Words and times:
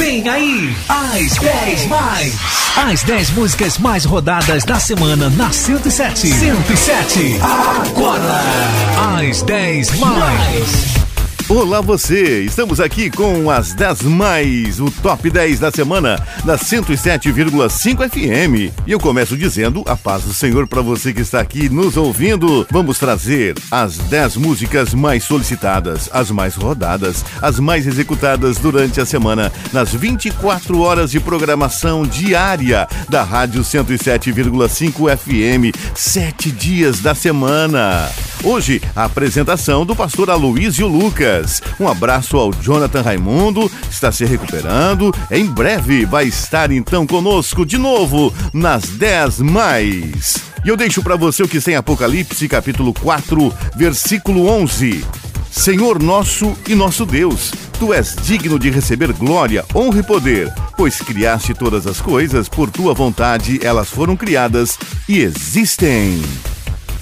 Vem 0.00 0.26
aí, 0.26 0.74
as 0.88 1.36
10 1.36 1.86
mais. 1.88 2.34
As 2.74 3.02
10 3.02 3.30
músicas 3.32 3.76
mais 3.76 4.06
rodadas 4.06 4.64
da 4.64 4.80
semana 4.80 5.28
na 5.28 5.52
107. 5.52 6.26
107. 6.26 7.38
Agora, 7.42 8.40
as 9.20 9.42
10 9.42 9.98
mais. 9.98 10.99
Olá 11.50 11.80
você, 11.80 12.42
estamos 12.44 12.78
aqui 12.78 13.10
com 13.10 13.50
as 13.50 13.72
10 13.72 14.02
mais, 14.02 14.78
o 14.78 14.88
top 14.88 15.28
10 15.28 15.58
da 15.58 15.72
semana 15.72 16.14
da 16.44 16.56
107,5 16.56 18.08
FM. 18.08 18.72
E 18.86 18.92
eu 18.92 19.00
começo 19.00 19.36
dizendo 19.36 19.82
a 19.88 19.96
paz 19.96 20.22
do 20.22 20.32
Senhor 20.32 20.68
para 20.68 20.80
você 20.80 21.12
que 21.12 21.22
está 21.22 21.40
aqui 21.40 21.68
nos 21.68 21.96
ouvindo. 21.96 22.64
Vamos 22.70 23.00
trazer 23.00 23.56
as 23.68 23.98
10 23.98 24.36
músicas 24.36 24.94
mais 24.94 25.24
solicitadas, 25.24 26.08
as 26.12 26.30
mais 26.30 26.54
rodadas, 26.54 27.24
as 27.42 27.58
mais 27.58 27.84
executadas 27.84 28.58
durante 28.58 29.00
a 29.00 29.04
semana 29.04 29.52
nas 29.72 29.92
24 29.92 30.80
horas 30.80 31.10
de 31.10 31.18
programação 31.18 32.06
diária 32.06 32.86
da 33.08 33.24
Rádio 33.24 33.62
107,5 33.62 35.16
FM, 35.18 35.76
sete 35.96 36.52
dias 36.52 37.00
da 37.00 37.12
semana. 37.12 38.08
Hoje, 38.42 38.80
a 38.94 39.04
apresentação 39.04 39.84
do 39.84 39.94
pastor 39.96 40.30
Aloysio 40.30 40.86
Lucas. 40.86 41.39
Um 41.78 41.88
abraço 41.88 42.36
ao 42.36 42.52
Jonathan 42.52 43.02
Raimundo, 43.02 43.70
está 43.90 44.10
se 44.12 44.24
recuperando. 44.24 45.14
Em 45.30 45.46
breve 45.46 46.04
vai 46.04 46.26
estar 46.26 46.70
então 46.70 47.06
conosco 47.06 47.64
de 47.64 47.78
novo 47.78 48.32
nas 48.52 48.84
10 48.84 49.40
mais. 49.40 50.38
E 50.64 50.68
eu 50.68 50.76
deixo 50.76 51.02
para 51.02 51.16
você 51.16 51.42
o 51.42 51.48
que 51.48 51.60
tem 51.60 51.74
Apocalipse, 51.74 52.46
capítulo 52.48 52.92
4, 52.92 53.52
versículo 53.76 54.46
11. 54.46 55.04
Senhor 55.50 56.00
nosso 56.00 56.56
e 56.68 56.74
nosso 56.74 57.04
Deus, 57.04 57.52
tu 57.78 57.92
és 57.92 58.14
digno 58.22 58.58
de 58.58 58.70
receber 58.70 59.12
glória, 59.12 59.64
honra 59.74 60.00
e 60.00 60.02
poder, 60.02 60.52
pois 60.76 61.00
criaste 61.00 61.54
todas 61.54 61.86
as 61.86 62.00
coisas, 62.00 62.48
por 62.48 62.70
tua 62.70 62.94
vontade 62.94 63.58
elas 63.62 63.88
foram 63.90 64.16
criadas 64.16 64.78
e 65.08 65.18
existem. 65.18 66.22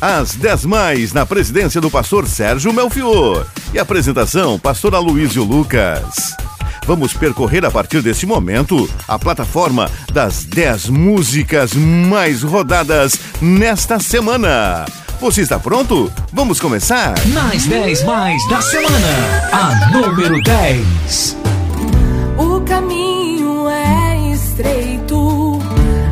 Às 0.00 0.34
10 0.36 0.64
mais, 0.64 1.12
na 1.12 1.27
presidência 1.27 1.80
do 1.80 1.91
pastor 1.91 2.27
Sérgio 2.28 2.72
Melfior. 2.72 3.44
E 3.74 3.78
apresentação, 3.80 4.58
pastor 4.58 4.94
Aloysio 4.94 5.42
Lucas. 5.42 6.36
Vamos 6.86 7.12
percorrer 7.12 7.64
a 7.64 7.70
partir 7.70 8.00
deste 8.00 8.24
momento 8.24 8.88
a 9.08 9.19
plataforma 9.19 9.91
das 10.12 10.44
10 10.44 10.88
músicas 10.88 11.74
mais 11.74 12.42
rodadas 12.42 13.19
nesta 13.42 13.98
semana. 13.98 14.86
Você 15.20 15.42
está 15.42 15.58
pronto? 15.58 16.10
Vamos 16.32 16.60
começar? 16.60 17.14
Nas 17.26 17.66
10 17.66 18.04
mais 18.04 18.48
da 18.48 18.62
semana, 18.62 19.50
a 19.52 19.91
número 19.91 20.41
10. 20.42 21.36
O 22.38 22.60
caminho 22.60 23.69
é 23.69 24.32
estreito, 24.32 25.58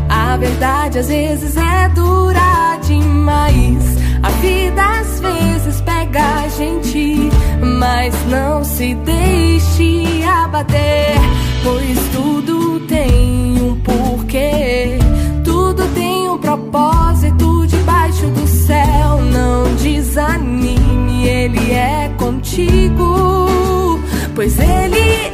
a 0.09 0.37
verdade 0.37 0.99
às 0.99 1.07
vezes 1.07 1.57
é 1.57 1.89
dura 1.91 2.77
demais. 2.87 3.46
Mas 8.07 8.25
não 8.27 8.63
se 8.63 8.95
deixe 8.95 10.23
abater, 10.23 11.17
pois 11.65 11.99
tudo 12.13 12.79
tem 12.87 13.61
um 13.61 13.75
porquê, 13.81 14.97
tudo 15.43 15.83
tem 15.93 16.31
um 16.31 16.39
propósito 16.39 17.67
debaixo 17.67 18.29
do 18.29 18.47
céu. 18.47 19.21
Não 19.33 19.75
desanime, 19.75 21.27
Ele 21.27 21.73
é 21.73 22.09
contigo, 22.17 23.99
pois 24.37 24.57
Ele 24.57 25.01
é. 25.01 25.26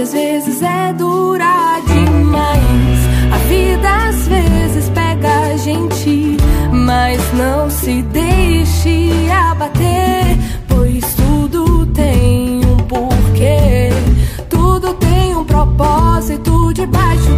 Às 0.00 0.12
vezes 0.12 0.62
é 0.62 0.92
dura 0.94 1.78
demais. 1.86 3.34
A 3.34 3.36
vida 3.48 4.08
às 4.08 4.28
vezes 4.28 4.88
pega 4.90 5.28
a 5.28 5.56
gente, 5.58 6.36
mas 6.72 7.20
não 7.34 7.68
se 7.68 8.02
deixe 8.04 9.10
abater, 9.30 10.38
pois 10.68 11.04
tudo 11.14 11.86
tem 11.86 12.64
um 12.64 12.76
porquê, 12.78 13.90
tudo 14.48 14.94
tem 14.94 15.36
um 15.36 15.44
propósito 15.44 16.72
debaixo 16.72 17.29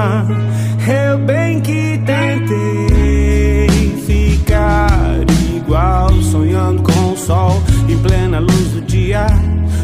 me 0.00 0.10
chama. 0.10 0.26
Eu 0.88 1.18
bem 1.18 1.60
que 1.60 2.00
tentei 2.04 3.68
ficar 4.06 4.90
igual, 5.54 6.10
sonhando 6.22 6.82
com 6.82 7.12
o 7.12 7.16
sol 7.16 7.62
em 7.88 7.98
plena 7.98 8.40
luz 8.40 8.70
dia, 8.86 9.26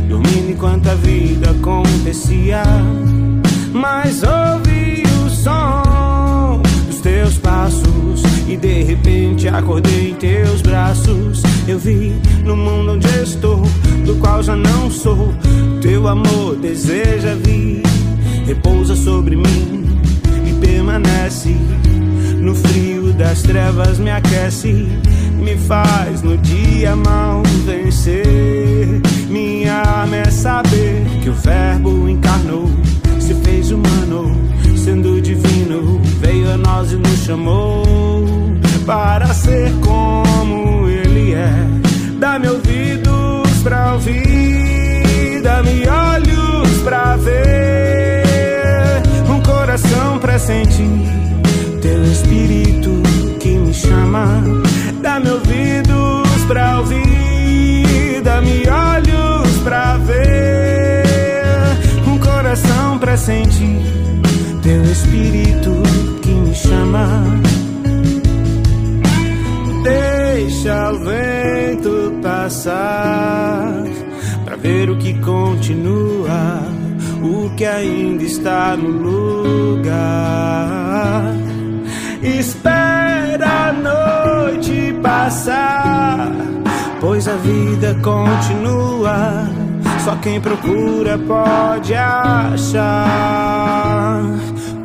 dormindo 0.09 0.51
enquanto 0.51 0.89
a 0.89 0.95
vida 0.95 1.51
acontecia. 1.51 2.63
Mas 3.73 4.23
ouvi 4.23 5.03
o 5.25 5.31
som 5.31 6.62
dos 6.87 7.01
teus 7.01 7.39
passos 7.39 8.23
e 8.49 8.57
de 8.57 8.83
repente 8.83 9.49
acordei 9.49 10.11
em 10.11 10.15
teus 10.15 10.62
braços. 10.62 11.43
Eu 11.69 11.79
vi 11.79 12.15
no 12.43 12.57
mundo 12.57 12.93
onde 12.93 13.07
estou, 13.23 13.62
do 14.05 14.17
qual 14.17 14.43
já 14.43 14.57
não 14.57 14.91
sou. 14.91 15.33
Teu 15.83 16.09
amor 16.09 16.57
deseja 16.57 17.35
vir, 17.45 17.83
repousa 18.47 18.97
sobre 18.97 19.37
mim 19.37 19.96
permanece. 20.87 21.56
No 22.38 22.55
frio 22.55 23.12
das 23.12 23.43
trevas 23.43 23.99
me 23.99 24.11
aquece, 24.11 24.88
me 25.35 25.56
faz 25.56 26.23
no 26.23 26.38
dia 26.38 26.94
mal 26.94 27.43
vencer. 27.65 29.03
Minha 29.29 29.75
arma 29.75 30.17
é 30.17 30.31
saber 30.31 31.05
que 31.23 31.29
o 31.29 31.35
Verbo 31.35 32.09
encarnou, 32.09 32.71
se 33.19 33.35
fez 33.35 33.73
humano, 33.73 34.37
sendo 34.77 35.21
divino, 35.21 36.00
veio 36.21 36.53
a 36.53 36.56
nós 36.56 36.93
e 36.93 36.97
nos 36.97 37.25
chamou 37.25 37.85
para 38.87 39.27
ser 39.35 39.73
como 39.85 40.88
Ele 40.88 41.35
é. 41.35 41.53
Dá-me 42.21 42.49
ouvidos 42.49 43.62
pra 43.65 43.94
ouvir, 43.94 45.43
dá-me 45.43 45.87
olhos 45.88 46.71
pra 46.85 47.17
ver, 47.17 47.66
sentir 50.47 50.87
teu 51.83 52.05
espírito 52.05 53.03
que 53.41 53.49
me 53.49 53.75
chama. 53.75 54.45
Dá-me 55.03 55.31
ouvidos 55.31 56.45
pra 56.47 56.79
ouvir, 56.79 58.23
dá-me 58.23 58.63
olhos 58.69 59.57
pra 59.65 59.97
ver, 59.99 61.03
um 62.07 62.19
coração 62.19 62.97
pra 62.99 63.17
sentir. 63.17 63.81
Teu 64.63 64.83
espírito 64.85 65.83
que 66.23 66.31
me 66.31 66.55
chama. 66.55 67.25
Deixa 69.83 70.93
o 70.93 70.99
vento 71.01 72.21
passar 72.23 73.83
pra 74.45 74.55
ver 74.57 74.91
o 74.91 74.97
que 74.97 75.15
continua, 75.15 76.66
que 77.56 77.64
ainda 77.64 78.23
está 78.23 78.76
no 78.76 78.91
lugar. 79.79 80.05
Espera 82.23 83.69
a 83.69 83.73
noite 83.73 84.94
passar, 85.03 86.31
pois 87.00 87.26
a 87.26 87.37
vida 87.37 87.94
continua. 88.03 89.49
Só 90.05 90.14
quem 90.17 90.38
procura 90.38 91.19
pode 91.19 91.94
achar. 91.94 93.03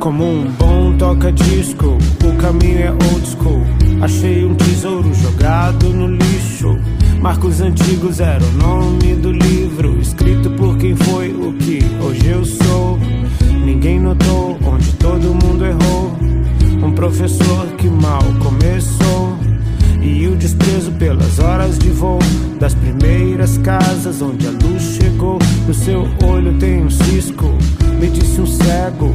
Como 0.00 0.24
um 0.24 0.50
bom 0.52 0.96
toca-disco, 0.96 1.98
o 2.24 2.36
caminho 2.38 2.86
é 2.86 2.90
old 2.90 3.28
school. 3.28 3.66
Achei 4.00 4.46
um 4.46 4.54
tesouro 4.54 5.12
jogado 5.14 5.90
no 5.90 6.06
lixo. 6.08 6.78
Marcos 7.20 7.60
antigos 7.60 8.18
era 8.18 8.42
o 8.42 8.52
nome 8.52 9.14
do 9.14 9.30
livro, 9.30 9.96
escrito 10.00 10.50
por 10.50 10.76
quem 10.76 10.96
foi 10.96 11.30
o 11.30 11.52
que 11.52 11.78
hoje 12.04 12.26
eu 12.26 12.44
sou. 12.44 12.61
Ninguém 13.82 13.98
notou 13.98 14.56
onde 14.64 14.92
todo 14.92 15.34
mundo 15.44 15.66
errou. 15.66 16.12
Um 16.86 16.92
professor 16.92 17.66
que 17.76 17.88
mal 17.88 18.22
começou. 18.40 19.36
E 20.00 20.24
o 20.28 20.36
desprezo 20.36 20.92
pelas 20.92 21.40
horas 21.40 21.80
de 21.80 21.90
voo 21.90 22.20
das 22.60 22.76
primeiras 22.76 23.58
casas 23.58 24.22
onde 24.22 24.46
a 24.46 24.50
luz 24.52 24.82
chegou. 24.82 25.40
No 25.66 25.74
seu 25.74 26.06
olho 26.24 26.56
tem 26.58 26.84
um 26.84 26.90
cisco, 26.90 27.58
me 27.98 28.06
disse 28.06 28.40
um 28.40 28.46
cego. 28.46 29.12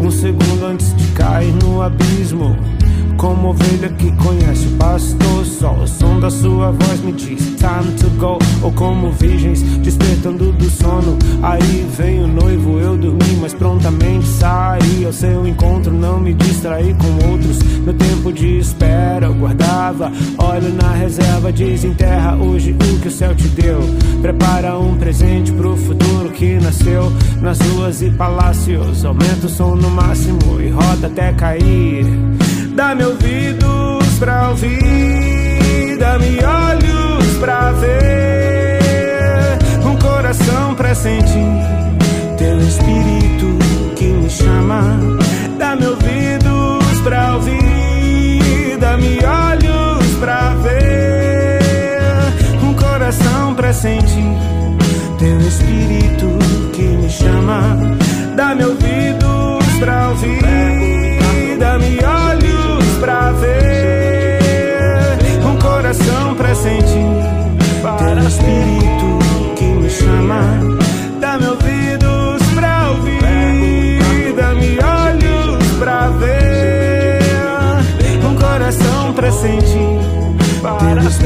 Um 0.00 0.10
segundo 0.10 0.66
antes 0.66 0.92
de 0.96 1.06
cair 1.12 1.54
no 1.62 1.80
abismo. 1.80 2.56
Como 3.16 3.50
ovelha 3.50 3.88
que 3.90 4.10
conhece 4.16 4.66
o 4.66 4.76
pastor, 4.76 5.44
só 5.44 5.72
o 5.74 5.86
som 5.86 6.18
da 6.18 6.30
sua 6.30 6.72
voz 6.72 7.00
me 7.04 7.12
diz 7.12 7.54
time 7.56 7.92
to 7.98 8.10
go. 8.18 8.38
Ou 8.62 8.72
como 8.72 9.12
virgens 9.12 9.62
despertando 9.78 10.52
do 10.52 10.70
sono, 10.70 11.16
aí 11.42 11.86
vem 11.96 12.24
o 12.24 12.26
noivo, 12.26 12.78
eu 12.78 12.96
dormi, 12.96 13.38
mas 13.40 13.54
prontamente 13.54 14.26
saí 14.26 15.04
ao 15.04 15.12
seu 15.12 15.46
encontro. 15.46 15.92
Não 15.92 16.18
me 16.18 16.34
distraí 16.34 16.94
com 16.94 17.30
outros, 17.30 17.58
meu 17.84 17.94
tempo 17.94 18.32
de 18.32 18.58
espera 18.58 19.26
eu 19.26 19.34
guardava. 19.34 20.10
Olho 20.38 20.74
na 20.74 20.92
reserva, 20.92 21.52
desenterra 21.52 22.36
hoje 22.36 22.72
o 22.72 23.00
que 23.00 23.08
o 23.08 23.10
céu 23.10 23.34
te 23.34 23.48
deu. 23.48 23.80
Prepara 24.20 24.78
um 24.78 24.96
presente 24.96 25.52
pro 25.52 25.76
futuro 25.76 26.30
que 26.30 26.54
nasceu 26.54 27.12
nas 27.40 27.58
ruas 27.60 28.02
e 28.02 28.10
palácios. 28.10 29.04
Aumenta 29.04 29.46
o 29.46 29.48
som 29.48 29.76
no 29.76 29.90
máximo 29.90 30.60
e 30.60 30.70
roda 30.70 31.06
até 31.06 31.32
cair. 31.32 32.06
Dá-me 32.74 33.04
ouvidos 33.04 34.18
pra 34.18 34.48
ouvir, 34.48 35.98
dá-me 35.98 36.38
olhos 36.42 37.36
pra 37.38 37.72
ver, 37.72 39.58
um 39.84 39.96
coração 39.96 40.74
pra 40.74 40.94
sentir 40.94 41.60
teu 42.38 42.58
espírito 42.60 43.58
que 43.94 44.04
me 44.04 44.30
chama. 44.30 44.98
Dá-me 45.58 45.86
ouvidos 45.86 47.00
pra 47.04 47.34
ouvir, 47.34 48.78
dá-me 48.80 49.18
olhos 49.24 50.06
pra 50.18 50.54
ver, 50.62 51.60
um 52.62 52.74
coração 52.74 53.54
pra 53.54 53.72
sentir 53.72 54.36
teu 55.18 55.38
espírito 55.40 56.38
que 56.72 56.82
me 56.82 57.10
chama. 57.10 57.76
Dá-me 58.34 58.64
ouvidos 58.64 59.66
pra 59.78 60.08
ouvir, 60.08 60.91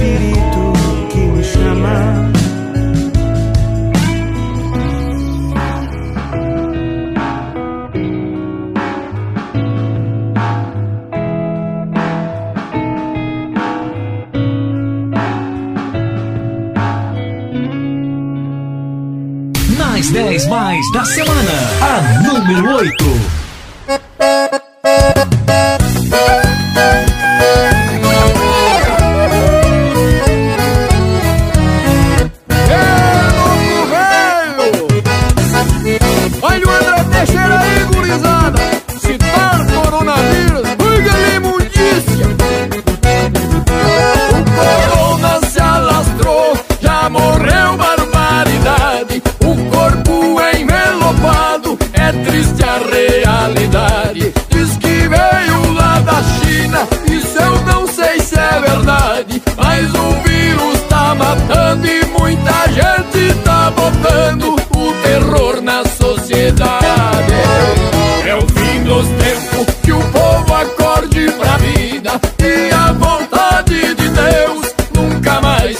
espírito 0.06 0.72
que 1.10 1.18
me 1.18 1.42
chama. 1.42 2.30
Nas 19.78 20.10
10 20.10 20.46
mais 20.48 20.92
da 20.92 21.04
semana, 21.04 21.34
a 21.82 22.22
número 22.22 22.76
8. 22.76 23.15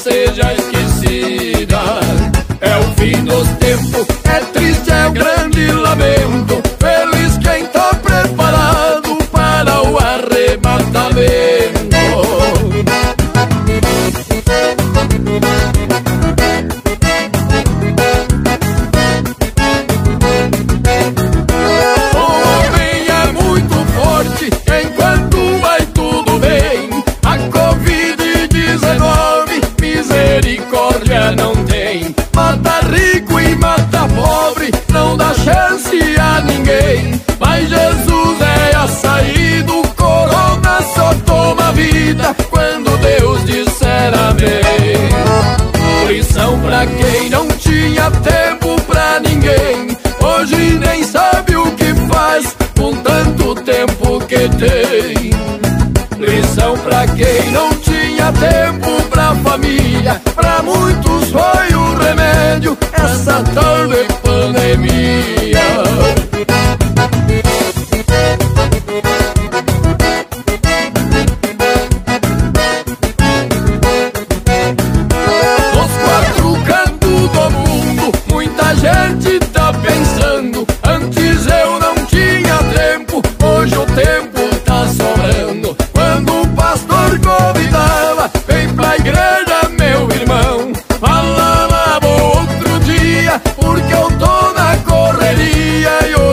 Seja 0.08 0.52
esquecida. 0.52 1.80
É 2.60 2.76
o 2.76 2.82
fim 2.94 3.24
dos 3.24 3.48
tempos, 3.58 4.06
é 4.24 4.38
triste, 4.52 4.90
é 4.90 5.06
o 5.08 5.10
grande 5.10 5.72
lamento. 5.72 6.25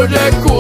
onde 0.04 0.16
é 0.16 0.53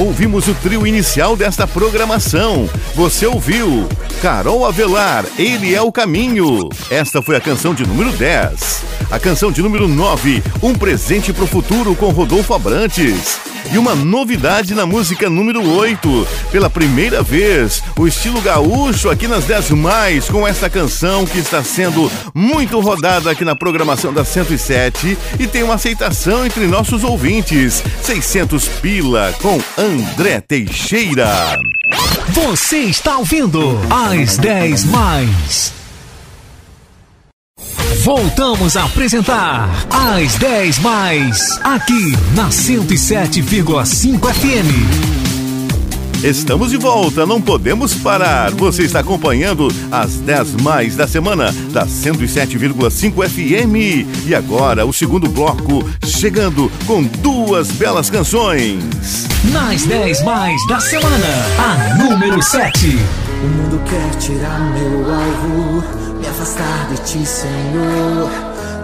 ouvimos 0.00 0.48
o 0.48 0.54
trio 0.54 0.86
inicial 0.86 1.36
desta 1.36 1.66
programação. 1.66 2.68
Você 2.94 3.26
ouviu 3.26 3.86
Carol 4.22 4.64
Avelar, 4.64 5.26
Ele 5.38 5.74
é 5.74 5.82
o 5.82 5.92
Caminho. 5.92 6.70
Esta 6.90 7.20
foi 7.20 7.36
a 7.36 7.40
canção 7.40 7.74
de 7.74 7.86
número 7.86 8.10
10. 8.12 8.82
A 9.10 9.18
canção 9.18 9.52
de 9.52 9.60
número 9.60 9.86
9, 9.86 10.42
Um 10.62 10.74
Presente 10.74 11.34
pro 11.34 11.46
Futuro 11.46 11.94
com 11.94 12.08
Rodolfo 12.10 12.54
Abrantes. 12.54 13.49
E 13.72 13.78
uma 13.78 13.94
novidade 13.94 14.74
na 14.74 14.84
música 14.84 15.28
número 15.30 15.62
8. 15.62 16.26
Pela 16.50 16.68
primeira 16.68 17.22
vez, 17.22 17.82
o 17.98 18.06
estilo 18.06 18.40
gaúcho 18.40 19.08
aqui 19.08 19.28
nas 19.28 19.44
10 19.44 19.70
mais, 19.70 20.28
com 20.28 20.46
esta 20.46 20.68
canção 20.68 21.24
que 21.24 21.38
está 21.38 21.62
sendo 21.62 22.10
muito 22.34 22.80
rodada 22.80 23.30
aqui 23.30 23.44
na 23.44 23.54
programação 23.54 24.12
da 24.12 24.24
107 24.24 25.16
e 25.38 25.46
tem 25.46 25.62
uma 25.62 25.74
aceitação 25.74 26.44
entre 26.44 26.66
nossos 26.66 27.04
ouvintes. 27.04 27.82
600 28.02 28.68
pila 28.80 29.34
com 29.40 29.60
André 29.78 30.40
Teixeira. 30.40 31.58
Você 32.28 32.78
está 32.78 33.18
ouvindo 33.18 33.80
às 33.90 34.36
10 34.36 34.84
mais. 34.84 35.79
Voltamos 38.02 38.78
a 38.78 38.84
apresentar 38.84 39.68
às 39.90 40.34
10 40.36 40.78
mais 40.78 41.60
aqui 41.62 42.16
na 42.34 42.48
107,5 42.48 44.32
FM. 44.32 45.20
Estamos 46.24 46.70
de 46.70 46.78
volta, 46.78 47.26
não 47.26 47.42
podemos 47.42 47.92
parar. 47.92 48.52
Você 48.52 48.84
está 48.84 49.00
acompanhando 49.00 49.68
as 49.90 50.14
10 50.16 50.62
mais 50.62 50.96
da 50.96 51.06
semana 51.06 51.52
da 51.72 51.84
107,5 51.84 53.28
FM. 53.28 54.26
E 54.26 54.34
agora 54.34 54.86
o 54.86 54.94
segundo 54.94 55.28
bloco 55.28 55.86
chegando 56.02 56.72
com 56.86 57.02
duas 57.02 57.70
belas 57.70 58.08
canções. 58.08 59.28
Nas 59.52 59.84
10 59.84 60.24
mais 60.24 60.66
da 60.68 60.80
semana, 60.80 61.26
a 61.58 61.94
número 61.96 62.42
7. 62.42 62.98
O 63.42 63.46
mundo 63.46 63.82
quer 63.84 64.18
tirar 64.18 64.58
meu 64.72 65.14
alvo 65.14 65.99
me 66.20 66.26
afastar 66.28 66.86
de 66.90 66.96
ti, 66.98 67.26
Senhor. 67.26 68.30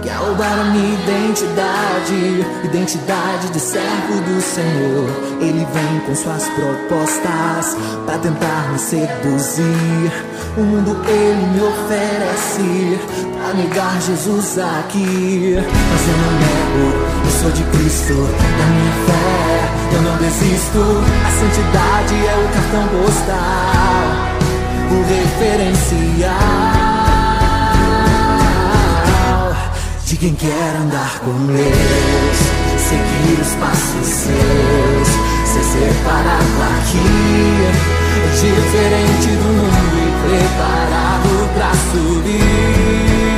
Quer 0.02 0.14
roubar 0.16 0.60
a 0.60 0.64
minha 0.64 0.94
identidade, 0.94 2.46
identidade 2.64 3.48
de 3.50 3.60
servo 3.60 4.20
do 4.22 4.40
Senhor. 4.40 5.10
Ele 5.40 5.66
vem 5.72 6.00
com 6.06 6.14
suas 6.14 6.44
propostas 6.50 7.76
para 8.06 8.18
tentar 8.18 8.72
me 8.72 8.78
seduzir. 8.78 10.12
O 10.56 10.60
mundo 10.60 10.96
ele 11.08 11.46
me 11.46 11.60
oferece 11.60 12.98
para 13.36 13.54
negar 13.54 14.00
Jesus 14.00 14.58
aqui. 14.58 15.56
Mas 15.56 16.08
eu 16.08 16.16
não 16.22 16.32
nego, 16.40 16.84
eu 17.24 17.30
sou 17.40 17.50
de 17.50 17.62
Cristo, 17.64 18.14
da 18.14 18.66
minha 18.66 18.92
fé, 19.06 19.96
eu 19.96 20.02
não 20.02 20.16
desisto. 20.18 20.78
A 21.26 21.30
santidade 21.30 22.14
é 22.14 22.34
o 22.36 22.48
cartão 22.54 22.86
postal, 23.02 24.25
quem 30.18 30.34
quer 30.34 30.76
andar 30.80 31.18
com 31.20 31.32
Deus, 31.46 32.36
seguir 32.78 33.40
os 33.40 33.52
passos 33.56 34.06
seus, 34.06 35.08
ser 35.44 35.64
separado 35.64 36.62
aqui, 36.78 37.08
diferente 38.40 39.28
do 39.36 39.48
mundo 39.48 39.96
e 39.98 40.10
preparado 40.28 41.54
pra 41.54 41.72
subir. 41.92 43.35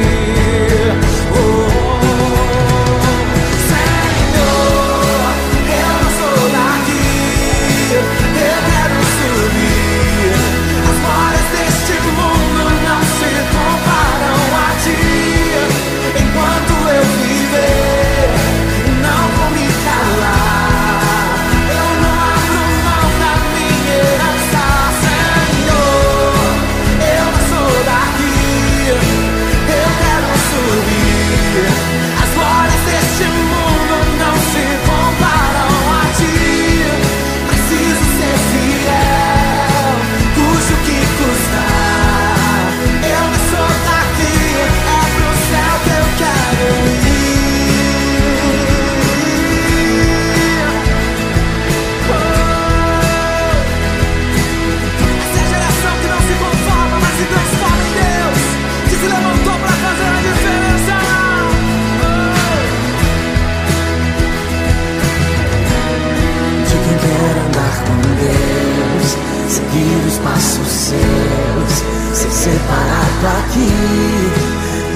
seus, 70.88 71.84
separado 72.32 73.26
aqui, 73.40 73.68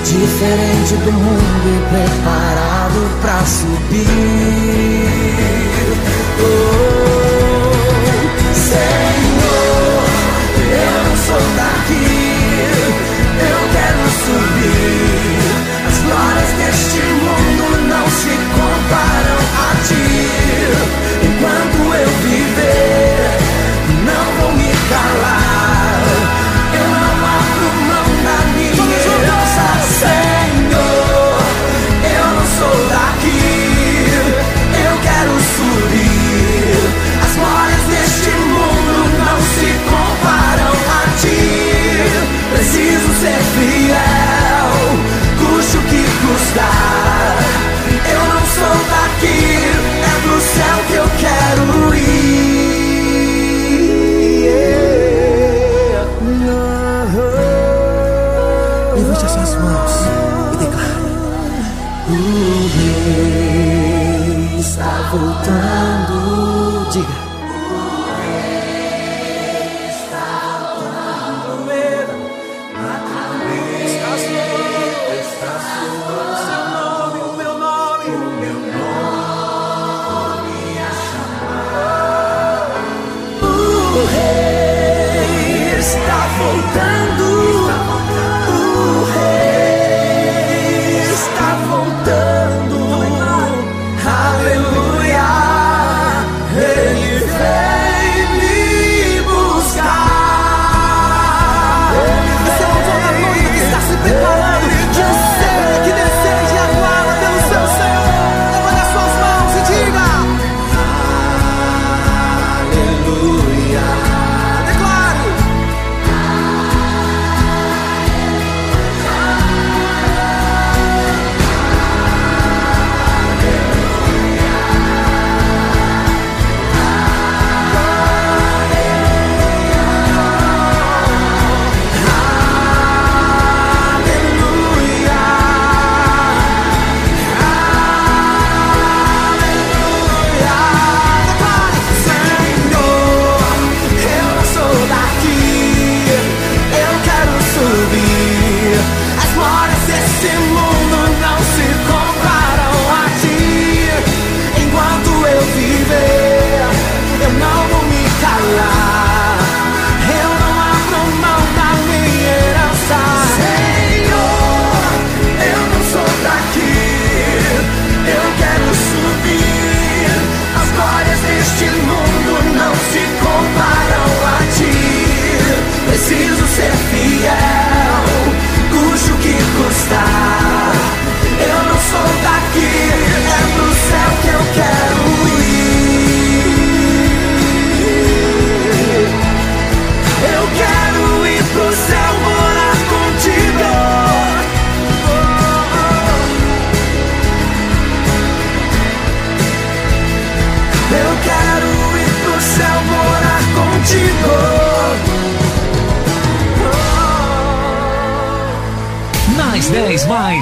diferente 0.05 0.95
do 1.05 1.13
mundo 1.13 1.67
e 1.69 1.79
preparado 1.91 3.21
pra 3.21 3.45
subir. 3.45 4.32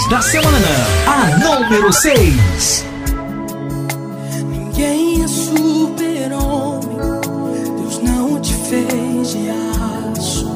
Da 0.08 0.20
semana, 0.20 0.66
a 1.06 1.38
número 1.38 1.92
6. 1.92 2.84
Ninguém 4.48 5.22
é 5.22 5.28
super-homem, 5.28 6.88
Deus 7.76 8.02
não 8.02 8.40
te 8.40 8.52
fez 8.54 9.30
de 9.30 9.50
aço. 10.18 10.52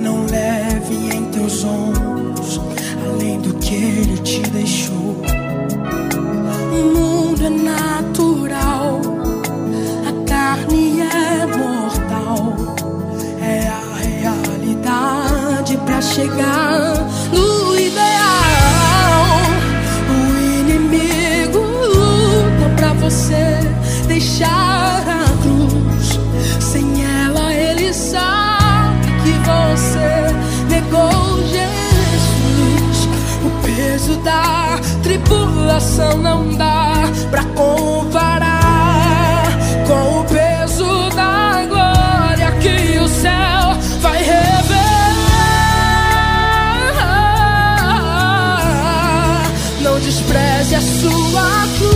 Não 0.00 0.26
leve 0.26 1.14
em 1.14 1.26
teus 1.26 1.62
ombros 1.62 2.60
além 3.06 3.40
do 3.40 3.54
que 3.54 3.74
ele 3.76 4.18
te 4.18 4.40
deixou. 4.50 5.22
O 6.72 6.98
mundo 6.98 7.46
é 7.46 7.50
natural, 7.50 9.00
a 10.08 10.12
carne 10.28 11.02
é 11.02 11.46
mortal. 11.56 12.56
É 13.40 13.68
a 13.68 13.80
realidade 14.42 15.76
para 15.86 16.02
chegar 16.02 16.77
não 35.98 36.54
dá 36.56 37.02
pra 37.30 37.44
comparar 37.44 38.60
com 39.86 40.20
o 40.20 40.24
peso 40.24 41.10
da 41.10 41.66
glória 41.66 42.52
que 42.60 42.98
o 42.98 43.08
céu 43.08 43.76
vai 44.00 44.22
revelar. 44.22 44.62
Não 49.80 49.98
despreze 49.98 50.76
a 50.76 50.80
sua 50.80 51.66
cruz 51.78 51.87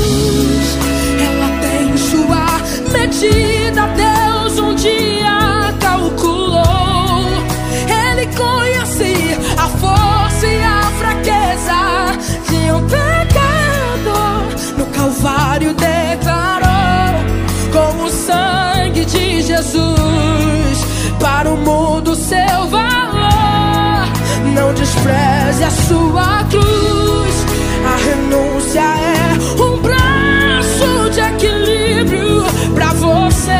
Jesus 19.62 20.84
para 21.20 21.48
o 21.48 21.56
mundo 21.56 22.16
seu 22.16 22.66
valor. 22.68 24.08
Não 24.54 24.74
despreze 24.74 25.62
a 25.62 25.70
sua 25.70 26.44
cruz. 26.50 27.46
A 27.86 27.96
renúncia 27.96 28.80
é 28.80 29.62
um 29.62 29.80
braço 29.80 31.10
de 31.12 31.20
equilíbrio 31.20 32.42
pra 32.74 32.92
você. 32.94 33.52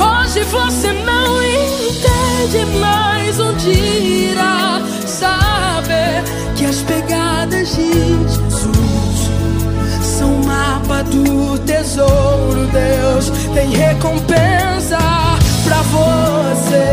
Hoje 0.00 0.42
você 0.44 0.92
não 0.92 1.40
entende, 1.42 2.66
mas 2.80 3.38
um 3.38 3.54
dia 3.54 4.32
irá 4.32 4.82
saber 5.06 6.24
que 6.56 6.64
as 6.64 6.82
pegadas 6.82 7.76
de 7.76 7.92
Jesus 7.92 9.30
são 10.02 10.30
mapa 10.44 11.04
do 11.04 11.58
tesouro. 11.60 12.66
Deus 12.72 13.30
tem 13.54 13.70
recompensa 13.70 14.75
pra 14.88 15.82
você. 15.82 16.86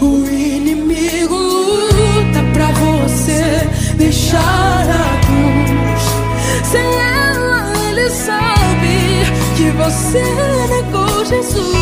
O 0.00 0.26
inimigo 0.28 1.36
luta 1.36 2.42
pra 2.52 2.66
você 2.72 3.68
deixar 3.96 4.86
a 4.88 5.20
cruz. 5.26 6.02
Sem 6.64 6.80
ela, 6.82 7.72
ele 7.88 8.10
sabe 8.10 8.96
que 9.56 9.70
você 9.70 10.24
negou 10.68 11.24
Jesus. 11.24 11.72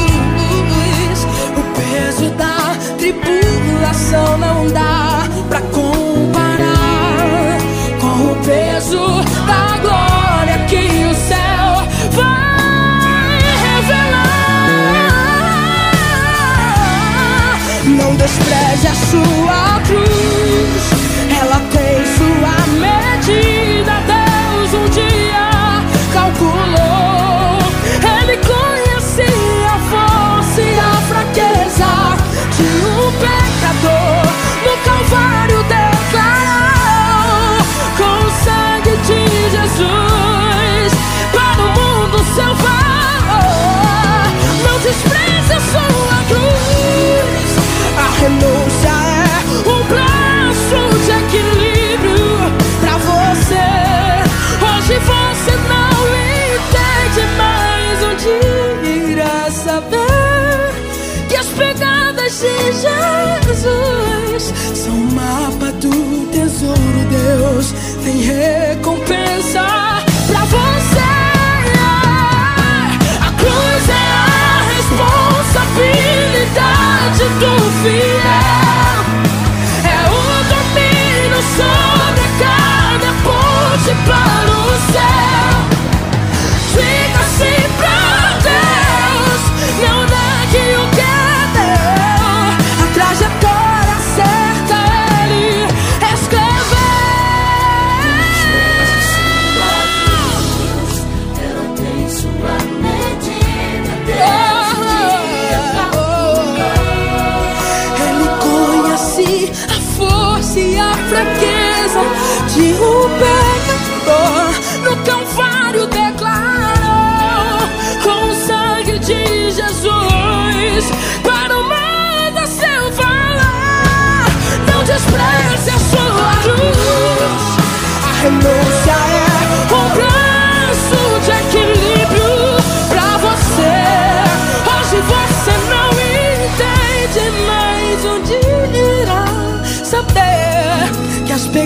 O 1.56 1.62
peso 1.78 2.30
da 2.36 2.76
tribulação 2.98 4.38
não 4.38 4.66
dá 4.68 5.26
pra 5.48 5.60
Despreze 18.20 18.88
a 18.88 18.96
sua 19.10 19.80
cruz, 19.86 20.19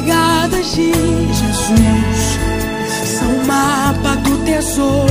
pegadas 0.05 0.75
de 0.75 0.93
Jesus 0.93 2.39
são 3.19 3.37
o 3.37 3.47
mapa 3.47 4.17
do 4.17 4.37
tesouro. 4.45 5.09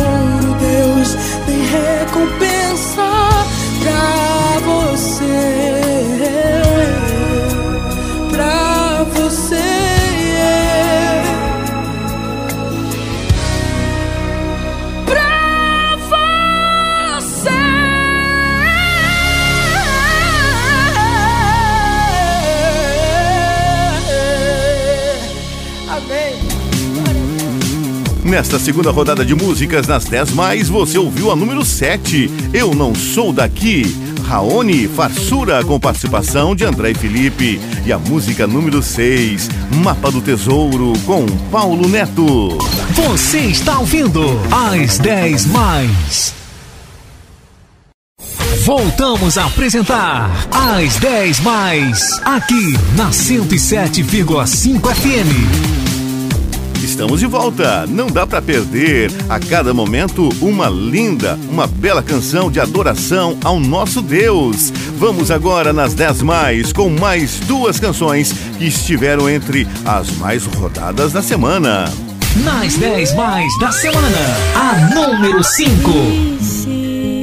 Deus 0.60 1.16
tem 1.46 1.62
recompensa 1.66 3.10
pra 3.82 4.60
você. 4.66 5.34
Pra 8.32 9.04
você. 9.16 9.73
Nesta 28.34 28.58
segunda 28.58 28.90
rodada 28.90 29.24
de 29.24 29.36
músicas 29.36 29.86
nas 29.86 30.06
10 30.06 30.32
mais, 30.32 30.68
você 30.68 30.98
ouviu 30.98 31.30
a 31.30 31.36
número 31.36 31.64
7, 31.64 32.32
Eu 32.52 32.74
Não 32.74 32.96
Sou 32.96 33.32
Daqui. 33.32 33.96
Raoni 34.26 34.88
Farsura 34.88 35.64
com 35.64 35.80
participação 35.80 36.56
de 36.56 36.66
André 36.66 36.90
e 36.90 36.96
Felipe. 36.96 37.62
E 37.86 37.94
a 37.94 38.00
música 38.00 38.48
número 38.48 38.82
6, 38.82 39.52
Mapa 39.84 40.10
do 40.10 40.20
Tesouro 40.20 40.94
com 41.06 41.28
Paulo 41.52 41.88
Neto. 41.88 42.58
Você 42.96 43.38
está 43.38 43.78
ouvindo 43.78 44.24
às 44.52 44.98
10 44.98 45.46
mais. 45.46 46.34
Voltamos 48.66 49.38
a 49.38 49.46
apresentar 49.46 50.32
às 50.50 50.96
10 50.96 51.40
mais 51.42 52.20
aqui 52.26 52.76
na 52.98 53.12
107,5 53.12 54.92
FM. 54.92 55.83
Estamos 56.84 57.22
de 57.22 57.26
volta. 57.26 57.88
Não 57.88 58.08
dá 58.08 58.28
pra 58.28 58.42
perder 58.42 59.10
a 59.30 59.40
cada 59.40 59.74
momento 59.74 60.28
uma 60.42 60.68
linda, 60.68 61.40
uma 61.50 61.66
bela 61.66 62.04
canção 62.04 62.52
de 62.52 62.60
adoração 62.60 63.38
ao 63.42 63.58
nosso 63.58 64.02
Deus. 64.02 64.70
Vamos 64.98 65.32
agora 65.32 65.72
nas 65.72 65.94
10 65.94 66.24
mais 66.24 66.74
com 66.74 66.90
mais 66.90 67.40
duas 67.40 67.80
canções 67.80 68.34
que 68.58 68.66
estiveram 68.66 69.30
entre 69.30 69.66
as 69.86 70.12
mais 70.18 70.46
rodadas 70.46 71.14
da 71.14 71.22
semana. 71.22 71.86
Nas 72.44 72.76
10 72.76 73.16
mais 73.16 73.58
da 73.60 73.72
semana, 73.72 74.18
a 74.54 74.94
número 74.94 75.42
5. 75.42 75.90
E 75.90 76.38
se 76.44 77.14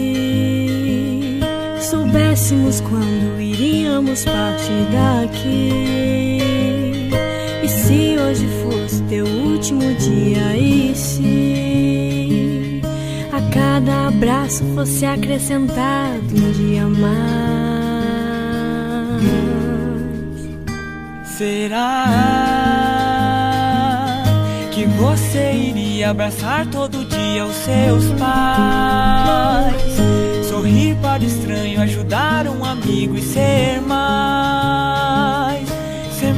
soubéssemos 1.90 2.80
quando 2.80 3.38
iríamos 3.38 4.24
partir 4.24 4.86
daqui? 4.90 6.49
Se 7.90 8.16
hoje 8.16 8.46
fosse 8.62 9.02
teu 9.08 9.26
último 9.26 9.82
dia? 9.94 10.56
E 10.56 10.94
se 10.94 12.80
a 13.32 13.40
cada 13.52 14.06
abraço 14.06 14.62
fosse 14.76 15.04
acrescentado 15.04 16.22
um 16.32 16.52
dia 16.52 16.86
mais? 16.86 17.10
Será 21.36 22.04
que 24.70 24.86
Você 24.86 25.52
iria 25.52 26.10
abraçar 26.10 26.66
todo 26.68 27.04
dia 27.06 27.44
os 27.44 27.56
seus 27.56 28.04
pais. 28.20 29.74
Sorrir 30.48 30.94
para 31.02 31.22
o 31.22 31.26
estranho, 31.26 31.80
ajudar 31.82 32.46
um 32.46 32.64
amigo 32.64 33.16
e 33.16 33.22
ser 33.22 33.80
mais. 33.82 35.49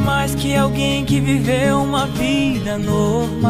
Mais 0.04 0.34
que 0.34 0.56
alguém 0.56 1.04
que 1.04 1.20
viveu 1.20 1.82
uma 1.82 2.06
vida 2.06 2.78
normal. 2.78 3.42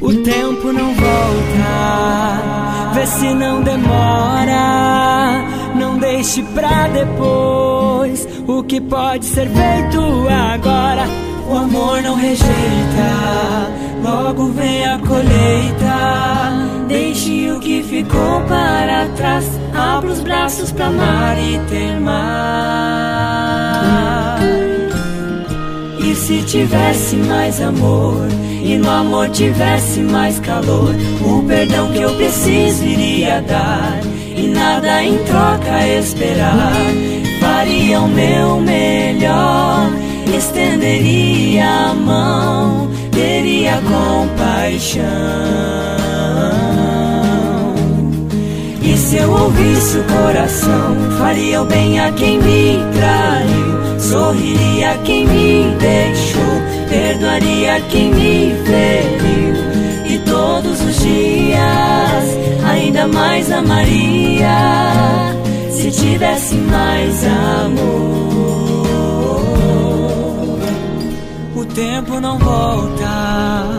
O 0.00 0.12
tempo 0.22 0.72
não 0.72 0.94
volta, 0.94 1.72
vê 2.94 3.06
se 3.06 3.32
não 3.34 3.62
demora. 3.62 5.44
Não 5.76 5.98
deixe 5.98 6.42
pra 6.42 6.88
depois 6.88 8.26
o 8.46 8.62
que 8.64 8.80
pode 8.80 9.24
ser 9.24 9.48
feito 9.48 10.00
agora. 10.28 11.06
O 11.48 11.56
amor 11.56 12.02
não 12.02 12.14
rejeita, 12.16 12.48
logo 14.02 14.46
vem 14.48 14.84
a 14.86 14.98
colheita. 14.98 16.62
Deixe 16.88 17.50
o 17.50 17.60
que 17.60 17.82
ficou 17.82 18.40
para 18.48 19.08
trás, 19.16 19.44
abra 19.82 20.10
os 20.10 20.20
braços 20.20 20.70
pra 20.70 20.86
amar 20.86 21.36
e 21.38 21.58
ter 21.68 21.98
mais. 22.00 22.32
E 25.98 26.14
se 26.14 26.42
tivesse 26.42 27.16
mais 27.16 27.60
amor, 27.60 28.26
e 28.62 28.76
no 28.76 28.88
amor 28.90 29.28
tivesse 29.30 30.00
mais 30.00 30.38
calor, 30.38 30.94
o 31.20 31.42
perdão 31.42 31.90
que 31.92 32.00
eu 32.00 32.14
preciso 32.14 32.84
iria 32.84 33.42
dar, 33.42 34.00
e 34.36 34.46
nada 34.48 35.02
em 35.02 35.18
troca 35.24 35.86
esperar. 35.86 36.72
Faria 37.40 38.00
o 38.00 38.08
meu 38.08 38.60
melhor, 38.60 39.90
estenderia 40.36 41.68
a 41.90 41.94
mão, 41.94 42.88
teria 43.10 43.80
compaixão. 43.82 45.02
E 48.84 48.96
se 48.96 49.16
eu 49.16 49.30
ouvisse 49.30 49.98
o 49.98 50.04
coração, 50.04 50.96
faria 51.18 51.62
o 51.62 51.64
bem 51.64 52.00
a 52.00 52.10
quem 52.12 52.38
me 52.38 52.78
traiu, 52.92 54.00
sorriria 54.00 54.90
a 54.90 54.98
quem 54.98 55.26
me 55.26 55.76
deixou, 55.78 56.62
perdoaria 56.88 57.80
quem 57.90 58.10
me 58.10 58.54
feriu. 58.64 59.54
E 60.06 60.18
todos 60.18 60.80
os 60.80 60.98
dias 60.98 62.24
ainda 62.68 63.06
mais 63.06 63.50
amaria, 63.52 64.48
se 65.70 65.90
tivesse 65.90 66.56
mais 66.56 67.24
amor. 67.64 68.02
O 71.54 71.64
tempo 71.64 72.20
não 72.20 72.36
volta, 72.38 73.78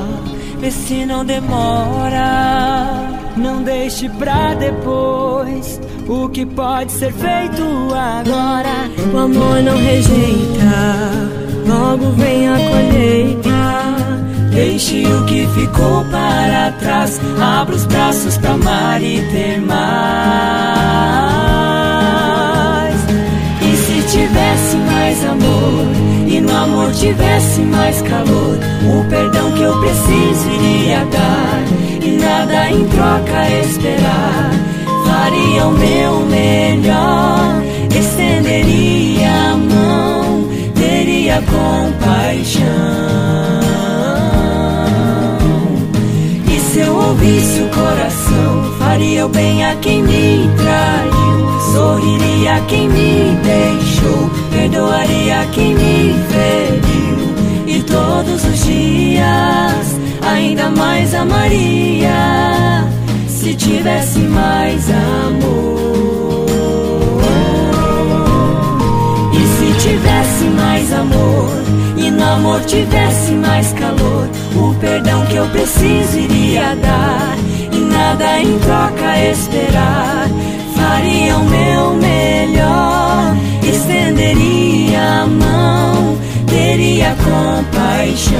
vê 0.60 0.72
se 0.72 1.06
não 1.06 1.26
demora. 1.26 3.23
Não 3.36 3.64
deixe 3.64 4.08
pra 4.10 4.54
depois 4.54 5.82
o 6.08 6.30
que 6.30 6.46
pode 6.46 6.92
ser 6.92 7.12
feito 7.14 7.64
agora. 7.94 8.90
O 9.14 9.18
amor 9.18 9.62
não 9.64 9.78
rejeita, 9.78 11.12
logo 11.68 12.12
vem 12.12 12.48
a 12.48 12.56
colheita. 12.58 13.50
Deixe 14.54 15.06
o 15.08 15.26
que 15.26 15.48
ficou 15.48 16.06
para 16.12 16.72
trás, 16.80 17.20
abra 17.42 17.76
os 17.76 17.86
braços 17.86 18.38
pra 18.38 18.52
amar 18.52 19.02
e 19.02 19.20
ter 19.32 19.60
mais. 19.62 20.94
Se 24.14 24.20
tivesse 24.20 24.78
mais 24.78 25.26
amor, 25.26 25.88
e 26.28 26.40
no 26.40 26.56
amor 26.56 26.92
tivesse 26.92 27.62
mais 27.62 28.00
calor, 28.04 28.60
o 28.86 29.10
perdão 29.10 29.52
que 29.54 29.64
eu 29.64 29.76
preciso 29.80 30.52
iria 30.52 31.04
dar, 31.06 31.64
e 32.00 32.12
nada 32.18 32.70
em 32.70 32.86
troca 32.90 33.50
esperar. 33.60 34.52
Faria 35.04 35.66
o 35.66 35.72
meu 35.72 36.20
melhor, 36.28 37.64
estenderia 37.90 39.32
a 39.32 39.58
mão, 39.58 40.48
teria 40.76 41.42
compaixão. 41.42 42.64
E 46.56 46.60
se 46.60 46.82
eu 46.82 46.96
ouvisse 46.96 47.62
o 47.64 47.70
coração, 47.70 48.74
faria 48.78 49.26
o 49.26 49.30
bem 49.30 49.66
a 49.66 49.76
quem 49.78 50.04
me 50.04 50.48
traiu, 50.56 51.23
sorriria 51.74 52.62
quem 52.68 52.88
me 52.88 53.36
deixou, 53.42 54.30
perdoaria 54.52 55.48
quem 55.52 55.74
me 55.74 56.14
feriu. 56.30 57.34
E 57.66 57.82
todos 57.82 58.46
os 58.46 58.64
dias 58.64 60.00
ainda 60.22 60.70
mais 60.70 61.14
amaria, 61.16 62.88
se 63.28 63.56
tivesse 63.56 64.20
mais 64.20 64.88
amor. 64.90 66.46
E 69.34 69.48
se 69.58 69.88
tivesse 69.88 70.44
mais 70.56 70.94
amor, 70.94 71.50
e 71.98 72.12
no 72.12 72.24
amor 72.24 72.62
tivesse 72.66 73.32
mais 73.32 73.74
calor, 73.74 74.30
o 74.56 74.76
perdão 74.76 75.26
que 75.26 75.38
eu 75.38 75.48
preciso 75.48 76.20
iria 76.20 76.76
dar, 76.76 77.36
e 77.72 77.80
nada 77.80 78.40
em 78.40 78.60
troca 78.60 79.20
esperar. 79.32 80.30
Faria 80.84 81.38
o 81.38 81.46
meu 81.46 81.94
melhor, 81.94 83.38
estenderia 83.64 85.22
a 85.22 85.26
mão, 85.26 86.18
teria 86.46 87.16
compaixão. 87.24 88.34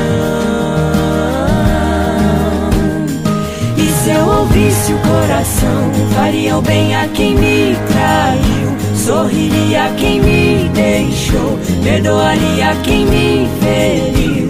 E 3.78 3.88
se 3.88 4.10
eu 4.10 4.26
ouvisse 4.28 4.92
o 4.92 4.98
coração, 4.98 5.92
faria 6.14 6.58
o 6.58 6.62
bem 6.62 6.94
a 6.94 7.08
quem 7.08 7.34
me 7.34 7.78
traiu, 7.88 8.76
sorriria 8.98 9.86
a 9.86 9.90
quem 9.94 10.20
me 10.20 10.70
deixou, 10.74 11.58
perdoaria 11.82 12.76
quem 12.84 13.06
me 13.06 13.48
feriu. 13.62 14.50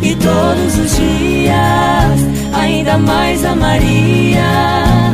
E 0.00 0.14
todos 0.14 0.78
os 0.78 0.96
dias 0.96 2.20
ainda 2.52 2.96
mais 2.98 3.44
amaria, 3.44 5.12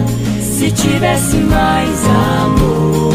se 0.58 0.72
tivesse 0.72 1.36
mais 1.36 2.04
amor. 2.44 3.14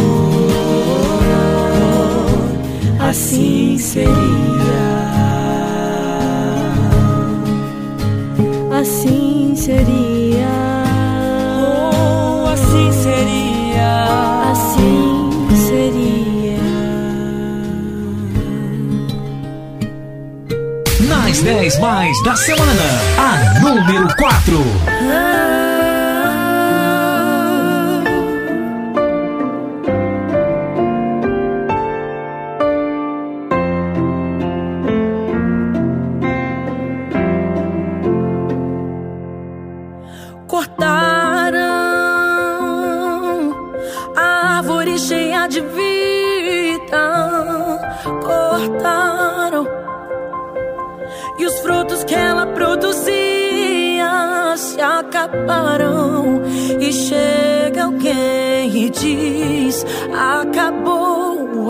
Assim 3.02 3.78
seria. 3.78 4.14
Assim 8.80 9.54
seria. 9.58 10.48
Oh, 11.60 12.48
assim 12.48 12.92
seria. 12.94 14.06
Assim 14.54 15.50
seria. 15.68 16.60
Nas 21.10 21.42
10 21.42 21.80
mais 21.80 22.24
da 22.24 22.38
semana, 22.38 22.72
a 23.18 23.60
número 23.60 24.08
4. 24.16 24.64
Cortaram 24.86 25.73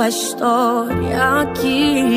a 0.03 0.09
história 0.09 1.41
aqui. 1.41 2.12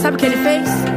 Sabe 0.00 0.16
o 0.16 0.18
que 0.18 0.26
ele 0.26 0.36
fez? 0.38 0.89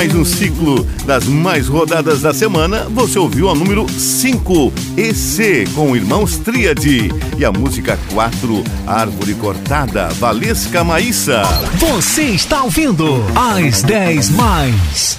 Mais 0.00 0.14
um 0.14 0.24
ciclo 0.24 0.82
das 1.04 1.26
mais 1.26 1.68
rodadas 1.68 2.22
da 2.22 2.32
semana, 2.32 2.86
você 2.88 3.18
ouviu 3.18 3.50
a 3.50 3.54
número 3.54 3.86
5, 3.86 4.72
EC, 4.96 5.68
com 5.74 5.94
Irmãos 5.94 6.38
Tríade. 6.38 7.10
E 7.36 7.44
a 7.44 7.52
música 7.52 7.98
4, 8.14 8.64
Árvore 8.86 9.34
Cortada, 9.34 10.08
Valesca 10.14 10.82
Maíssa. 10.82 11.42
Você 11.74 12.22
está 12.22 12.62
ouvindo 12.62 13.22
às 13.36 13.82
10 13.82 14.30
mais. 14.30 15.18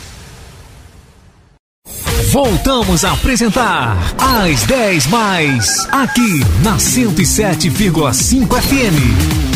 Voltamos 2.32 3.06
a 3.06 3.12
apresentar 3.12 3.96
às 4.18 4.64
10 4.64 5.06
mais, 5.06 5.88
aqui 5.92 6.44
na 6.64 6.78
107,5 6.78 8.60
FM. 8.60 9.51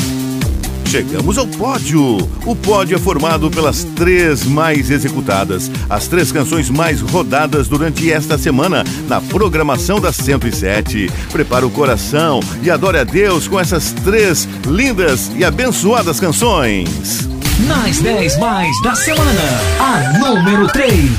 Chegamos 0.95 1.37
ao 1.37 1.45
pódio. 1.45 2.17
O 2.45 2.55
pódio 2.55 2.95
é 2.95 2.97
formado 2.97 3.51
pelas 3.51 3.83
três 3.83 4.45
mais 4.45 4.89
executadas, 4.89 5.69
as 5.89 6.07
três 6.07 6.31
canções 6.31 6.69
mais 6.69 7.01
rodadas 7.01 7.67
durante 7.67 8.09
esta 8.09 8.37
semana 8.37 8.81
na 9.05 9.19
programação 9.19 9.99
da 9.99 10.13
107. 10.13 11.11
Prepara 11.33 11.67
o 11.67 11.69
coração 11.69 12.39
e 12.63 12.71
adore 12.71 12.97
a 12.97 13.03
Deus 13.03 13.45
com 13.45 13.59
essas 13.59 13.91
três 13.91 14.47
lindas 14.65 15.29
e 15.35 15.43
abençoadas 15.43 16.17
canções. 16.17 17.27
Nas 17.67 17.99
10 17.99 18.37
mais 18.39 18.81
da 18.81 18.95
semana, 18.95 19.61
a 19.77 20.17
número 20.17 20.69
3. 20.69 21.11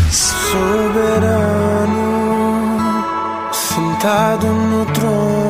soberano, 0.50 1.92
sentado 3.52 4.46
no 4.46 4.86
trono, 4.86 5.45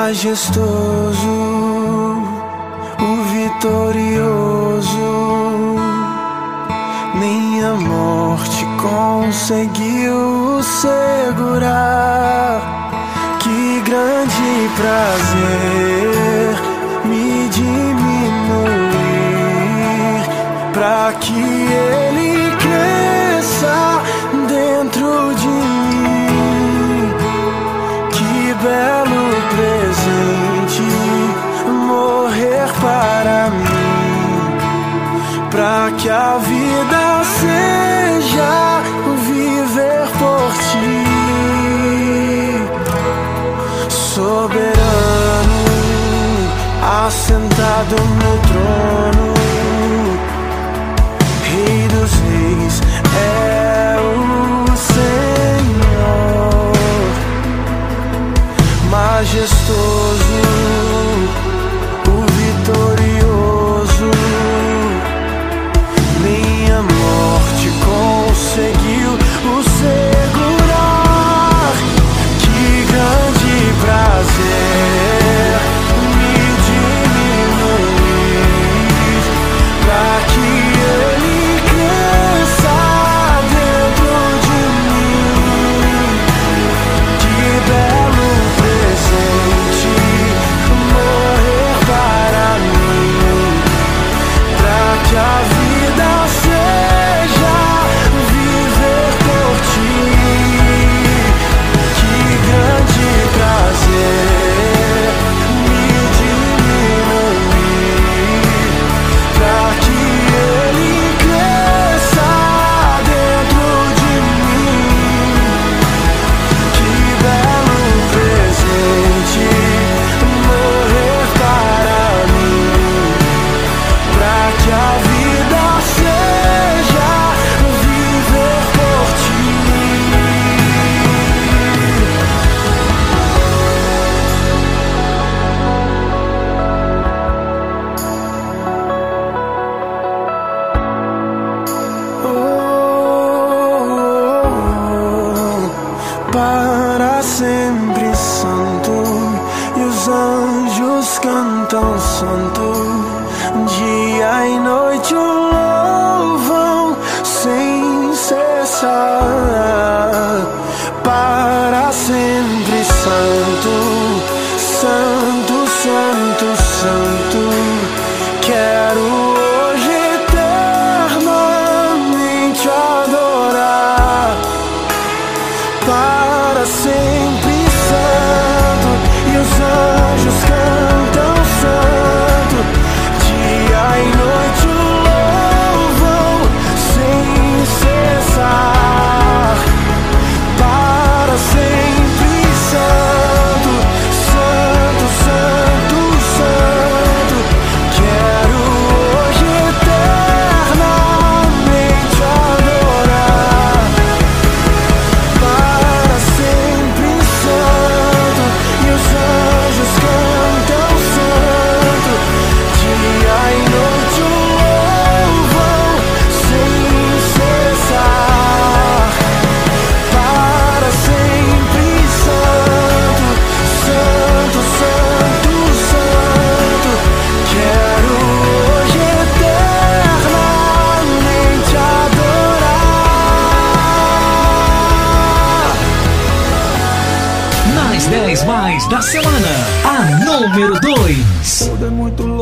majestoso, 0.00 1.36
o 2.98 3.10
vitorioso. 3.32 5.10
Nem 7.14 7.62
a 7.62 7.74
morte 7.74 8.64
conseguiu 8.80 10.62
segurar. 10.62 12.60
Que 13.40 13.80
grande 13.82 14.70
prazer 14.78 16.54
me 17.04 17.48
diminuir 17.50 18.80
para 20.72 21.12
que 21.20 21.34
ele 21.34 22.09
que 36.02 36.08
a 36.08 36.38
vida 36.38 37.22
seja 37.24 38.82
viver 39.26 40.08
por 40.18 40.50
ti, 40.70 41.04
soberano, 43.90 44.78
assentado 47.06 47.96
no 48.20 48.32
trono, 48.48 49.28
Rei 51.44 51.80
dos 51.88 52.12
Reis 52.14 52.76
é 53.14 53.98
o 54.00 54.06
Senhor, 54.74 55.52
majestoso, 58.90 60.29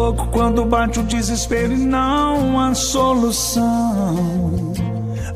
louco 0.08 0.26
quando 0.28 0.64
bate 0.64 1.00
o 1.00 1.02
desespero 1.02 1.72
e 1.72 1.76
não 1.76 2.58
há 2.58 2.74
solução. 2.74 4.72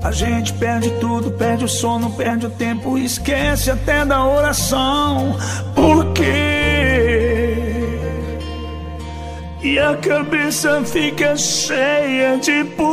A 0.03 0.11
gente 0.11 0.53
perde 0.55 0.91
tudo, 0.99 1.31
perde 1.33 1.65
o 1.65 1.69
sono, 1.69 2.11
perde 2.13 2.47
o 2.47 2.51
tempo, 2.51 2.97
esquece 2.99 3.71
até 3.71 4.05
da 4.05 4.25
oração. 4.25 5.37
Por 5.75 6.13
quê? 6.13 7.55
E 9.63 9.79
a 9.79 9.97
cabeça 9.97 10.83
fica 10.85 11.37
cheia 11.37 12.39
de 12.39 12.65
porquês. 12.65 12.92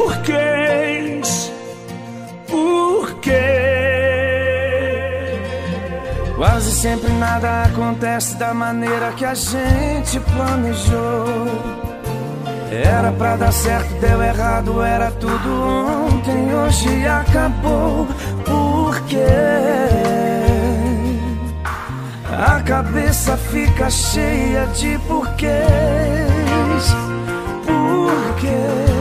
Quase 6.70 6.82
sempre 6.82 7.12
nada 7.14 7.64
acontece 7.64 8.38
da 8.38 8.54
maneira 8.54 9.12
que 9.14 9.26
a 9.26 9.34
gente 9.34 10.20
planejou. 10.20 11.48
Era 12.72 13.12
pra 13.12 13.36
dar 13.38 13.52
certo, 13.52 13.92
deu 14.00 14.22
errado, 14.22 14.80
era 14.84 15.10
tudo 15.10 15.50
ontem, 16.06 16.54
hoje 16.54 17.08
acabou. 17.08 18.08
Por 18.46 19.02
quê? 19.08 19.18
A 22.32 22.62
cabeça 22.62 23.36
fica 23.36 23.90
cheia 23.90 24.68
de 24.68 25.00
porquês. 25.08 25.64
Por 27.66 28.36
quê? 28.36 28.99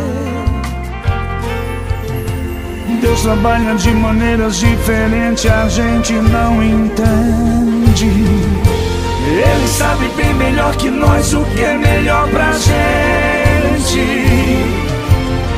Deus 3.01 3.23
trabalha 3.23 3.75
de 3.75 3.91
maneiras 3.91 4.57
diferentes, 4.57 5.47
a 5.47 5.69
gente 5.69 6.13
não 6.13 6.63
entende. 6.63 8.07
Ele 8.07 9.69
sabe 9.69 10.09
bem 10.17 10.35
melhor 10.35 10.75
que 10.77 10.91
nós 10.91 11.33
o 11.35 11.45
que 11.45 11.63
é 11.63 11.77
melhor 11.77 12.29
pra 12.29 12.53
gente. 12.53 12.79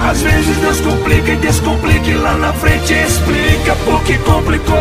Às 0.08 0.22
vezes 0.22 0.56
Deus 0.56 0.80
complica 0.80 1.30
e 1.30 1.36
descomplica 1.36 2.08
e 2.08 2.14
lá 2.14 2.34
na 2.34 2.52
frente 2.52 2.92
explica 2.92 3.76
porque 3.84 4.18
complicou. 4.18 4.76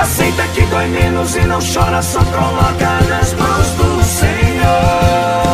Aceita 0.00 0.42
que 0.54 0.62
dói 0.62 0.86
menos 0.88 1.36
e 1.36 1.40
não 1.40 1.60
chora, 1.60 2.02
só 2.02 2.18
coloca 2.24 3.00
nas 3.08 3.32
mãos 3.34 3.70
do 3.78 4.02
Senhor. 4.04 5.44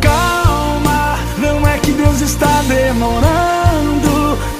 Calma, 0.00 1.18
não 1.38 1.68
é 1.68 1.78
que 1.78 1.92
Deus 1.92 2.22
está 2.22 2.62
demorando, 2.66 3.35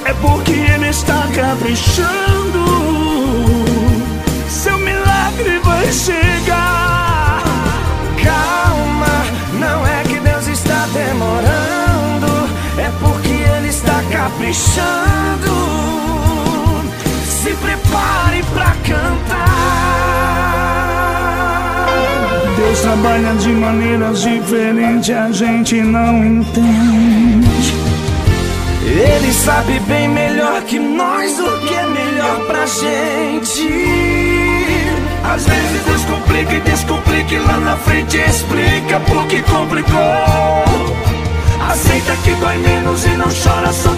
é 0.07 0.13
porque 0.21 0.53
Ele 0.53 0.89
está 0.89 1.27
caprichando. 1.35 2.65
Seu 4.49 4.77
milagre 4.77 5.59
vai 5.63 5.91
chegar. 5.91 7.43
Calma, 8.23 9.25
não 9.59 9.85
é 9.85 10.03
que 10.03 10.19
Deus 10.19 10.47
está 10.47 10.87
demorando, 10.93 12.49
é 12.77 12.89
porque 13.01 13.33
Ele 13.33 13.67
está 13.67 14.01
caprichando. 14.09 14.87
Se 17.25 17.53
prepare 17.55 18.43
pra 18.53 18.75
cantar. 18.85 19.57
Deus 22.55 22.79
trabalha 22.79 23.33
de 23.35 23.49
maneiras 23.49 24.21
diferentes, 24.21 25.09
a 25.15 25.31
gente 25.31 25.81
não 25.81 26.23
entende. 26.25 27.26
Ele 28.97 29.31
sabe 29.31 29.79
bem 29.81 30.07
melhor 30.07 30.63
que 30.63 30.79
nós 30.79 31.39
o 31.39 31.59
que 31.59 31.73
é 31.73 31.85
melhor 31.85 32.47
pra 32.47 32.65
gente. 32.65 33.69
Às 35.23 35.45
vezes 35.45 35.83
Deus 35.85 36.05
complica 36.05 36.53
e 36.55 36.61
descomplica 36.61 37.35
e 37.35 37.37
lá 37.37 37.59
na 37.59 37.77
frente 37.77 38.17
explica 38.17 38.99
porque 39.01 39.43
complicou. 39.43 40.01
Aceita 41.69 42.15
que 42.23 42.31
dói 42.31 42.57
menos 42.57 43.05
e 43.05 43.09
não 43.09 43.27
chora, 43.27 43.71
só 43.71 43.93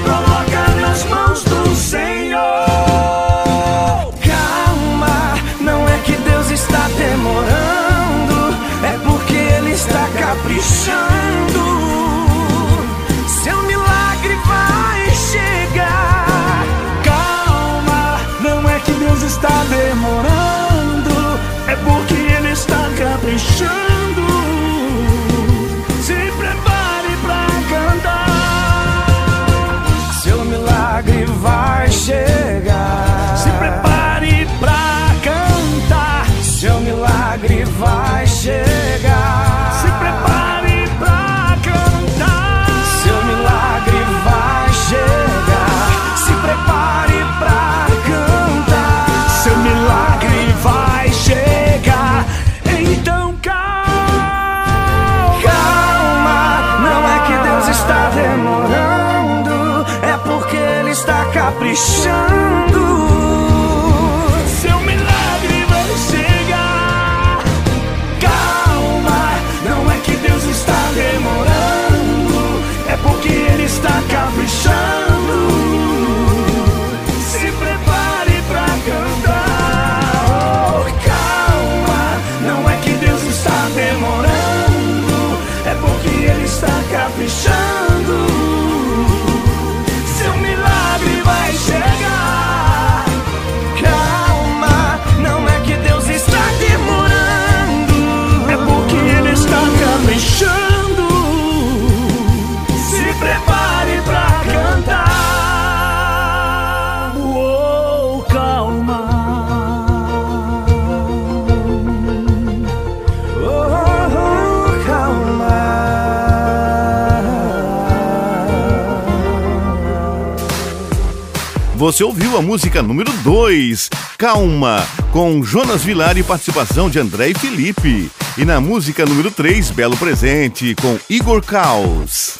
Você 121.99 122.05
ouviu 122.05 122.37
a 122.37 122.41
música 122.41 122.81
número 122.81 123.11
2, 123.23 123.89
Calma, 124.17 124.87
com 125.11 125.43
Jonas 125.43 125.83
Vilar 125.83 126.17
e 126.17 126.23
participação 126.23 126.89
de 126.89 126.97
André 126.97 127.31
e 127.31 127.33
Felipe. 127.33 128.09
E 128.37 128.45
na 128.45 128.61
música 128.61 129.05
número 129.05 129.29
3, 129.29 129.71
Belo 129.71 129.97
Presente, 129.97 130.73
com 130.75 130.97
Igor 131.09 131.43
Caos. 131.43 132.39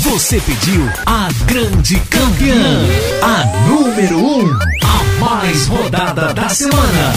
Você 0.00 0.40
pediu 0.40 0.82
a 1.06 1.28
grande 1.44 2.00
campeã, 2.10 2.84
a 3.22 3.68
número 3.68 4.18
1, 4.18 4.44
um, 4.44 4.58
a 4.82 5.24
mais 5.24 5.68
rodada 5.68 6.34
da 6.34 6.48
semana. 6.48 7.12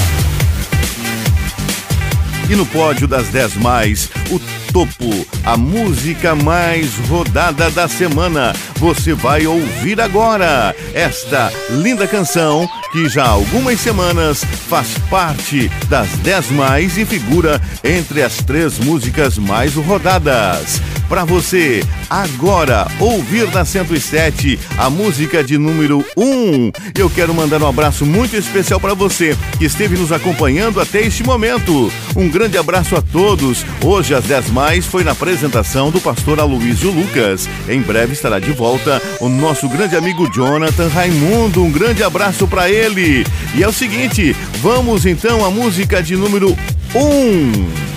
E 2.47 2.55
no 2.55 2.65
pódio 2.67 3.07
das 3.07 3.29
10 3.29 3.55
mais, 3.55 4.09
o 4.29 4.39
topo, 4.71 5.27
a 5.43 5.57
música 5.57 6.35
mais 6.35 6.97
rodada 7.07 7.69
da 7.69 7.87
semana. 7.87 8.53
Você 8.79 9.13
vai 9.13 9.45
ouvir 9.45 9.99
agora 9.99 10.73
esta 10.93 11.51
linda 11.69 12.07
canção 12.07 12.65
que 12.93 13.09
já 13.09 13.25
há 13.25 13.29
algumas 13.29 13.77
semanas 13.81 14.41
faz 14.41 14.97
parte 15.09 15.69
das 15.89 16.07
10 16.19 16.51
mais 16.51 16.97
e 16.97 17.05
figura 17.05 17.61
entre 17.83 18.23
as 18.23 18.37
três 18.37 18.79
músicas 18.79 19.37
mais 19.37 19.75
rodadas. 19.75 20.81
Para 21.09 21.25
você, 21.25 21.83
agora, 22.07 22.87
ouvir 22.99 23.51
na 23.51 23.65
107 23.65 24.59
a 24.77 24.91
música 24.91 25.43
de 25.43 25.57
número 25.57 26.05
1. 26.15 26.71
Eu 26.95 27.09
quero 27.09 27.33
mandar 27.33 27.63
um 27.63 27.67
abraço 27.67 28.05
muito 28.05 28.35
especial 28.37 28.79
para 28.79 28.93
você 28.93 29.35
que 29.57 29.65
esteve 29.65 29.97
nos 29.97 30.11
acompanhando 30.11 30.79
até 30.79 31.01
este 31.01 31.23
momento. 31.23 31.91
Um 32.15 32.29
grande 32.29 32.59
abraço 32.59 32.95
a 32.95 33.01
todos. 33.01 33.65
Hoje, 33.83 34.13
às 34.13 34.23
10 34.25 34.51
mais, 34.51 34.85
foi 34.85 35.03
na 35.03 35.11
apresentação 35.11 35.89
do 35.89 35.99
pastor 35.99 36.39
Aloysio 36.39 36.91
Lucas. 36.91 37.49
Em 37.67 37.81
breve 37.81 38.13
estará 38.13 38.37
de 38.37 38.51
volta 38.51 39.01
o 39.19 39.27
nosso 39.27 39.67
grande 39.67 39.95
amigo 39.95 40.31
Jonathan 40.31 40.89
Raimundo. 40.89 41.63
Um 41.63 41.71
grande 41.71 42.03
abraço 42.03 42.47
para 42.47 42.69
ele. 42.69 43.25
E 43.55 43.63
é 43.63 43.67
o 43.67 43.73
seguinte, 43.73 44.35
vamos 44.61 45.07
então 45.07 45.43
à 45.43 45.49
música 45.49 46.03
de 46.03 46.15
número 46.15 46.55
1. 46.93 47.88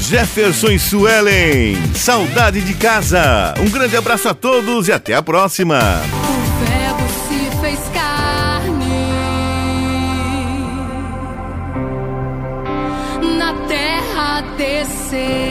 Jefferson 0.00 0.78
Suelen, 0.78 1.76
saudade 1.94 2.62
de 2.62 2.74
casa. 2.74 3.54
Um 3.60 3.68
grande 3.68 3.96
abraço 3.96 4.28
a 4.28 4.34
todos 4.34 4.88
e 4.88 4.92
até 4.92 5.14
a 5.14 5.22
próxima. 5.22 5.78
O 5.78 6.64
verbo 6.64 7.06
se 7.28 7.50
fez 7.60 7.78
carne 7.92 8.78
na 13.38 13.52
terra 13.68 14.40
descer, 14.56 15.49